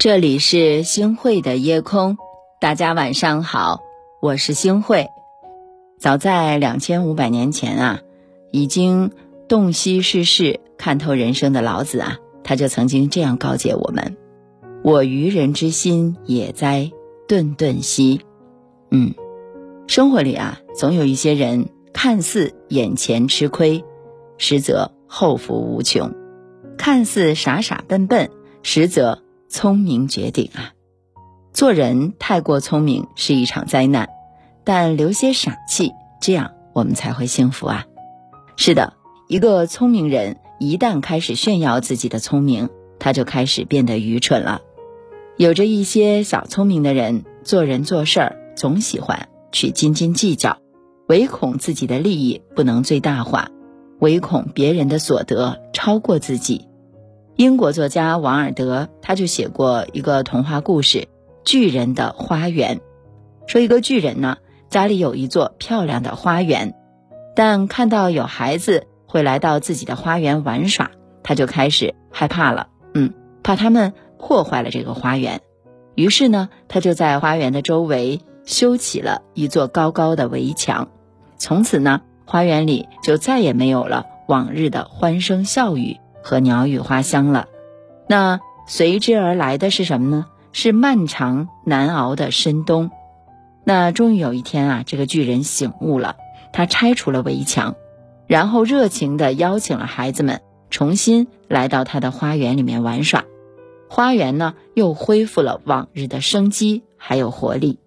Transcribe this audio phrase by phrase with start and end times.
[0.00, 2.16] 这里是星汇的夜空，
[2.58, 3.82] 大家晚上好，
[4.22, 5.08] 我是星汇。
[5.98, 8.00] 早在两千五百年前啊，
[8.50, 9.12] 已经
[9.46, 14.16] 洞悉世事、看透人生的老子啊，他就曾经这样告诫我们
[14.82, 16.90] ：“我愚人之心也哉，
[17.28, 18.22] 顿顿兮。”
[18.90, 19.12] 嗯，
[19.86, 23.84] 生活里啊，总有一些人看似眼前吃亏，
[24.38, 26.12] 实则后福无穷；
[26.78, 28.30] 看似傻傻笨笨，
[28.62, 29.20] 实则。
[29.50, 30.72] 聪明绝顶啊！
[31.52, 34.08] 做人太过聪明是一场灾难，
[34.62, 35.90] 但留些傻气，
[36.20, 37.86] 这样我们才会幸福啊！
[38.56, 38.94] 是的，
[39.28, 44.62] 一个聪明人一旦开始炫耀自己的聪明，他就开始变得愚蠢了。
[45.36, 50.58] 有着一些小聪明的人，做人做事儿总喜欢去斤斤计较，
[51.08, 53.50] 唯恐自己的利益不能最大化，
[53.98, 56.68] 唯恐别人的所得超过自己。
[57.36, 60.98] 英国作家王尔德他就写过一个童话故事
[61.44, 62.76] 《巨人的花园》，
[63.46, 64.36] 说一个巨人呢
[64.68, 66.74] 家里有一座漂亮的花园，
[67.34, 70.90] 但看到有孩子会来到自己的花园玩耍，
[71.22, 75.40] 他就开始害怕了，嗯，怕他们破坏了这个花园，
[75.94, 80.88] 于是呢，他就在花园的周围修起了一座高高的围墙，
[81.38, 85.96] 从此呢，花园里就再也没有了往日的欢声笑语。
[86.22, 87.48] 和鸟语花香了，
[88.08, 90.26] 那随之而来的是什么呢？
[90.52, 92.90] 是漫长难熬的深冬。
[93.62, 96.16] 那终于有一天啊，这个巨人醒悟了，
[96.52, 97.76] 他拆除了围墙，
[98.26, 103.24] 然后热情地邀请了孩子们重新来到他的花园里面玩耍。
[103.88, 107.78] 花园呢，又恢复了往日的生机还有活力。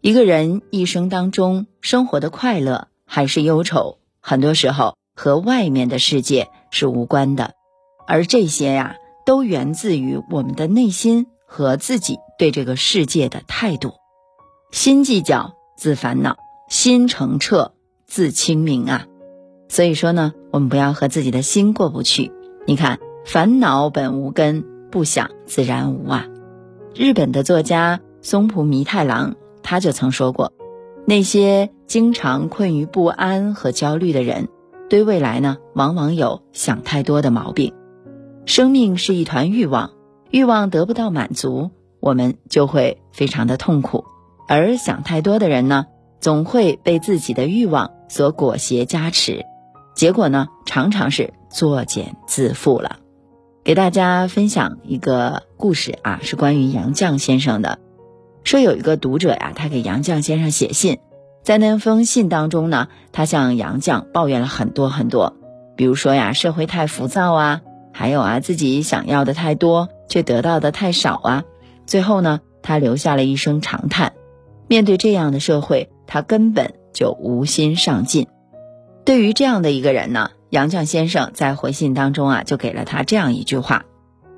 [0.00, 6.48] 一个人一生当中生活的快乐还是忧愁，很多时候和外面的世界。
[6.72, 7.52] 是无关的，
[8.08, 13.92] 而这些呀，都源自于我们的内心和自己对这个世界的态度。
[14.72, 16.38] 心计较自烦恼，
[16.68, 17.74] 心澄澈
[18.06, 19.06] 自清明啊。
[19.68, 22.32] 所以说呢，我们不要和自己的心过不去。
[22.66, 26.26] 你看，烦恼本无根，不想自然无啊。
[26.94, 30.52] 日本的作家松浦弥太郎他就曾说过，
[31.06, 34.48] 那些经常困于不安和焦虑的人。
[34.92, 37.72] 对未来呢，往往有想太多的毛病。
[38.44, 39.92] 生命是一团欲望，
[40.30, 44.04] 欲望得不到满足，我们就会非常的痛苦。
[44.46, 45.86] 而想太多的人呢，
[46.20, 49.46] 总会被自己的欲望所裹挟加持，
[49.94, 52.98] 结果呢，常常是作茧自缚了。
[53.64, 57.78] 给大家分享一个故事啊，是关于杨绛先生的。
[58.44, 60.98] 说有一个读者呀，他给杨绛先生写信。
[61.42, 65.34] 在那封信当中呢，他向杨绛抱怨了很多很多，
[65.76, 71.44] 比如说呀，社会太浮躁啊，还有啊，自己想要的太多却得到的太少啊。
[71.84, 74.12] 最后呢，他留下了一声长叹。
[74.68, 78.28] 面对这样的社会，他根本就无心上进。
[79.04, 83.84] 对于这样的一个人呢，杨绛先生在回信当中啊，就给了他这样一句话：“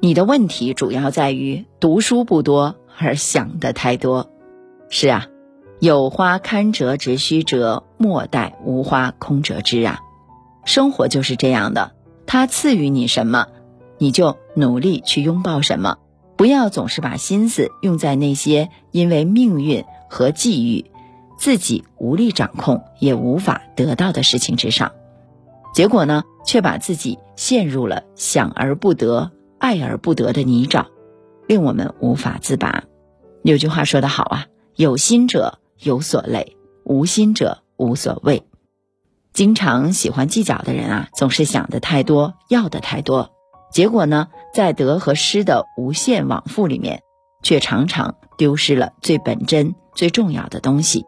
[0.00, 4.30] 你的问题主要在于读书不多而想的太多。”
[4.88, 5.26] 是啊。
[5.78, 10.00] 有花堪折直须折，莫待无花空折枝啊！
[10.64, 11.92] 生活就是这样的，
[12.26, 13.48] 它赐予你什么，
[13.98, 15.98] 你就努力去拥抱什么，
[16.36, 20.90] 不要总是把心思用在那些因为命运和际遇
[21.38, 24.92] 自己无力掌控也无法得到的事情之上，
[25.74, 30.86] 结果呢，却把自己陷入了想而不得、爱而不得的泥沼，
[31.46, 32.84] 令我们无法自拔。
[33.42, 35.58] 有句话说得好啊，有心者。
[35.80, 38.44] 有所累，无心者无所谓。
[39.32, 43.32] 经常喜欢计较的人啊，总是想的太多，要的太多，
[43.70, 47.02] 结果呢，在得和失的无限往复里面，
[47.42, 51.04] 却常常丢失了最本真、最重要的东西。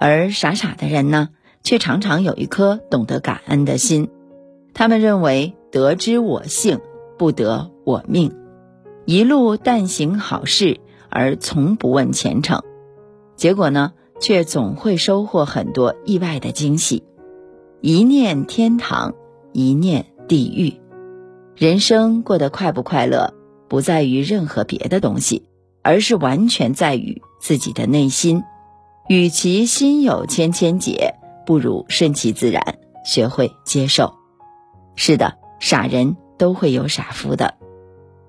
[0.00, 1.28] 而傻傻的人呢，
[1.62, 4.10] 却常常有一颗懂得感恩的心。
[4.74, 6.80] 他们认为得之我幸，
[7.18, 8.36] 不得我命，
[9.06, 12.62] 一路但行好事，而从不问前程。
[13.38, 17.04] 结果呢，却总会收获很多意外的惊喜。
[17.80, 19.14] 一念天堂，
[19.52, 20.80] 一念地狱。
[21.54, 23.32] 人生过得快不快乐，
[23.68, 25.44] 不在于任何别的东西，
[25.82, 28.42] 而是完全在于自己的内心。
[29.08, 31.14] 与其心有千千结，
[31.46, 34.14] 不如顺其自然，学会接受。
[34.96, 37.54] 是的，傻人都会有傻福的。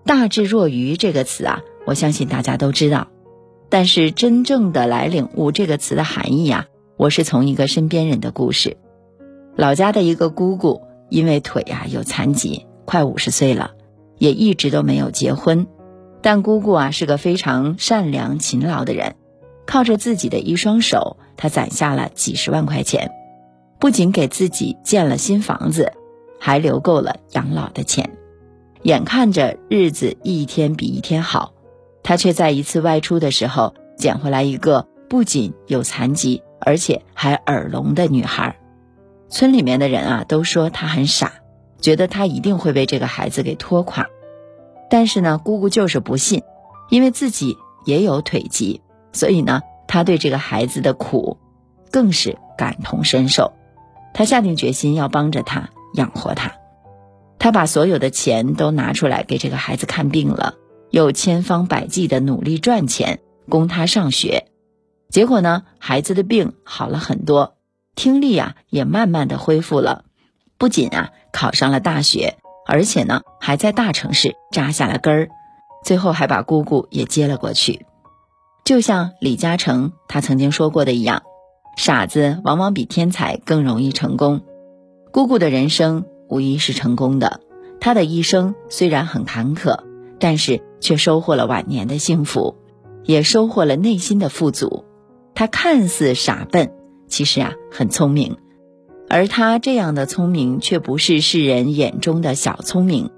[0.06, 3.08] 大智若愚这个词啊，我相信大家都知道。
[3.70, 6.66] 但是真正的来领悟这个词的含义啊，
[6.98, 8.78] 我是从一个身边人的故事。
[9.56, 13.72] 老家的一个姑姑，因为腿啊有残疾，快五十岁了，
[14.18, 15.68] 也一直都没有结婚。
[16.22, 19.16] 但姑姑啊是个非常善良勤劳的人，
[19.66, 23.12] 靠着自己的一双手，她攒下了几十万块钱，
[23.80, 25.94] 不仅给自己建了新房子，
[26.40, 28.18] 还留够了养老的钱。
[28.82, 31.54] 眼看着日子一天比一天好，
[32.10, 38.58] 他却在一次外出的时候捡回来一个不仅有残疾，而且还耳聋的女孩。
[39.30, 41.34] 村里面的人啊都说他很傻，
[41.80, 44.08] 觉得他一定会被这个孩子给拖垮。
[44.90, 46.42] 但是呢，姑姑就是不信，
[46.90, 48.82] 因为自己也有腿疾，
[49.14, 51.38] 所以呢，她对这个孩子的苦
[51.92, 53.54] 更是感同身受。
[54.16, 56.54] 她下定决心要帮着他养活他，
[57.38, 60.56] 她把所有的钱都拿出来给这个孩子看病了，
[60.92, 64.48] 又千方百计的努力赚钱供他上学。
[65.10, 67.56] 结果呢，孩子的病好了很多，
[67.96, 70.06] 听力啊也慢慢的恢复了，
[70.58, 72.38] 不仅啊考上了大学。
[72.72, 75.30] 而且呢，还在大城市扎下了根儿，
[75.84, 77.88] 最后还把姑姑也接了过去。
[78.64, 81.24] 就像李嘉诚他曾经说过的一样，
[81.78, 84.42] 傻子往往比天才更容易成功。
[85.12, 87.42] 姑姑的人生无疑是成功的，
[87.82, 89.80] 她的一生虽然很坎坷，
[90.20, 92.56] 但是却收获了晚年的幸福，
[93.04, 94.86] 也收获了内心的富足。
[95.36, 96.72] 他看似傻笨，
[97.08, 98.38] 其实啊很聪明。
[99.10, 103.10] 而他这样的聪明，却不是世人眼中的小聪明，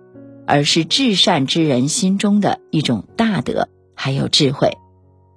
[0.45, 4.77] 而是至善之人心中的一种大德，还有智慧。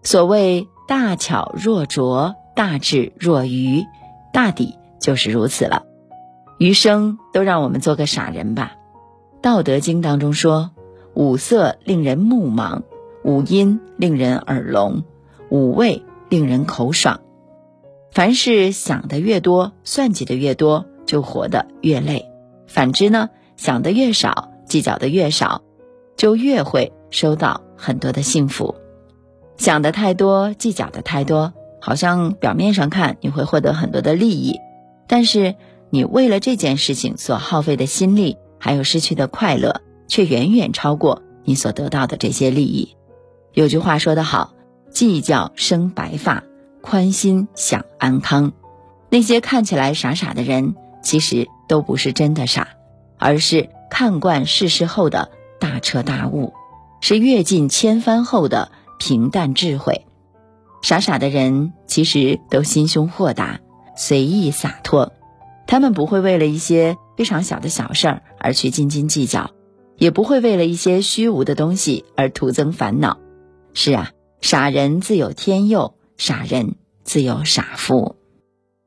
[0.03, 3.85] 所谓大巧若拙，大智若愚，
[4.33, 5.85] 大抵就是如此了。
[6.59, 8.75] 余生都让我们做个傻人吧。
[9.41, 10.71] 《道德经》当中说
[11.15, 12.83] ：“五色令人目盲，
[13.25, 15.05] 五音令人耳聋，
[15.49, 17.21] 五味令人口爽。”
[18.11, 22.27] 凡是想的越多，算计的越多，就活得越累；
[22.69, 25.63] 反之呢，想的越少，计较的越少，
[26.17, 28.77] 就越会收到很多的幸福。
[29.57, 34.61] 想的太多，计较的太多，好像表面上看你会获得很多的利益，
[35.09, 35.57] 但是
[35.91, 42.97] 你为了这件事情所耗费的心力，还有失去的快乐，却远远超过你所得到的这些利益。
[43.53, 44.55] 有句话说得好
[44.91, 46.43] ：“计较生白发。”
[46.87, 48.53] 宽心享安康，
[49.09, 52.69] 那些看起来傻傻的人，其实都不是真的傻，
[53.17, 56.53] 而是看惯世事后的大彻大悟，
[57.01, 60.05] 是阅尽千帆后的平淡智慧。
[60.83, 63.61] 傻傻的人其实都心胸豁达、
[63.97, 65.15] 随意洒脱，
[65.67, 69.53] 他们不会为了一些非常小的小事儿而去斤斤计较，
[69.97, 73.19] 也不会为了一些虚无的东西而徒增烦恼。
[73.73, 74.11] 是啊，
[74.41, 75.95] 傻人自有天佑。
[76.17, 78.15] 傻人自有傻福，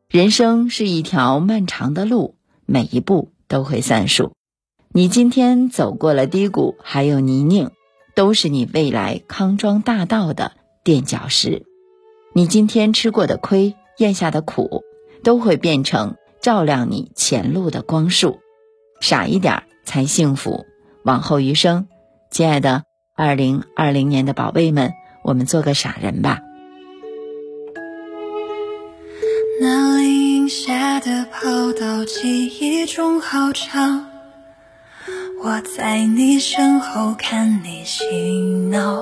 [0.10, 4.32] 人生是一条漫长的路，每一步都会算数。
[4.94, 7.72] 你今天走过了低谷，还有泥泞，
[8.16, 10.54] 都是你未来康庄大道的
[10.86, 11.66] 垫脚石。
[12.34, 14.84] 你今天吃过的亏，咽下的苦，
[15.22, 18.40] 都会变成照亮你前路的光束。
[19.02, 20.66] 傻一点才幸福，
[21.08, 21.88] 往后余生，
[22.30, 22.84] 亲爱的
[23.16, 24.92] 二零二零年的宝贝们，
[25.24, 26.42] 我们做个傻人吧。
[29.62, 34.06] 那林下的跑道，记忆中好长。
[35.42, 38.04] 我在你身后看你嬉
[38.70, 38.98] 闹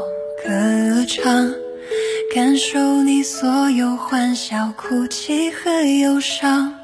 [0.46, 1.52] 歌唱，
[2.36, 5.72] 感受你所有欢笑、哭泣和
[6.02, 6.75] 忧伤，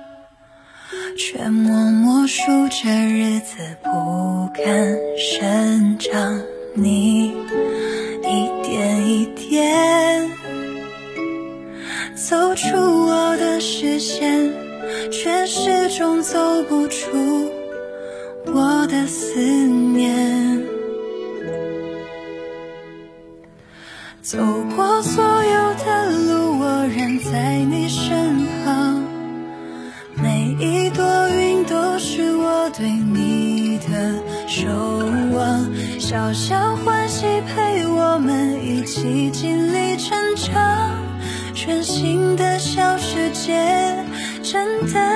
[1.17, 6.41] 却默默数着日子不敢生长。
[6.73, 7.33] 你
[8.23, 10.29] 一点一点。
[12.15, 14.51] 走出我的视线，
[15.11, 17.51] 却始终走不出
[18.45, 20.61] 我的思念。
[24.21, 24.37] 走
[24.75, 26.00] 过所有的
[36.11, 40.91] 小小欢喜陪我们一起经历成长。
[41.53, 43.55] 全新的小世界
[44.43, 45.10] 真的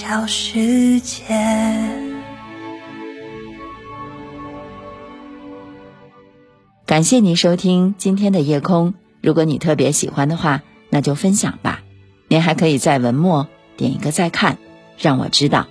[0.00, 1.24] 小世界。
[6.86, 8.94] 感谢您收听今天的夜空。
[9.20, 11.82] 如果你特别喜欢的话，那就分享吧。
[12.28, 14.56] 您还可以在文末点一个再看，
[14.96, 15.66] 让我知道。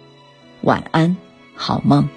[0.61, 1.17] 晚安，
[1.55, 2.07] 好梦。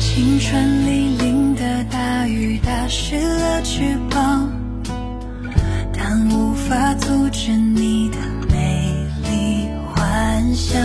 [0.00, 4.52] 青春里淋的大雨打湿了翅膀，
[6.30, 8.16] 无法阻止你的
[8.48, 10.80] 美丽幻想。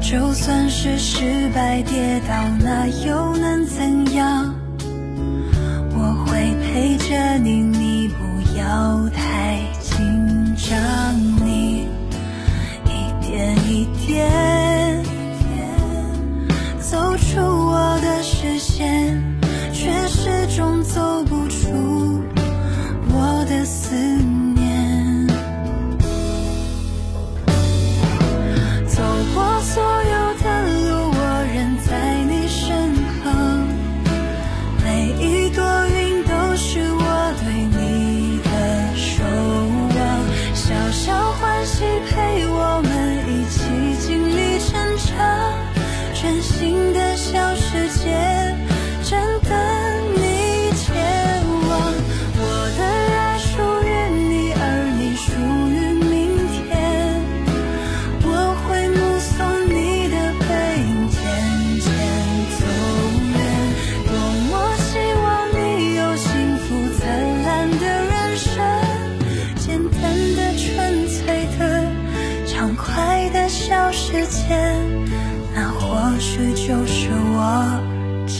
[0.00, 4.54] 就算是失败跌倒，那又能怎样？
[5.94, 7.62] 我会陪着你，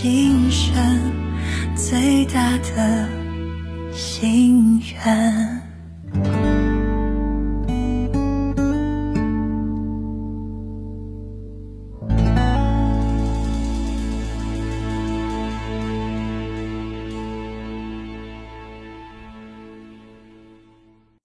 [0.02, 0.75] 今生
[1.76, 3.09] 最大的
[3.92, 5.41] 心愿。